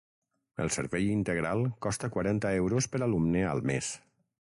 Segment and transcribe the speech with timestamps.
[0.63, 3.97] El servei integral costa quaranta euros per alumne al mes.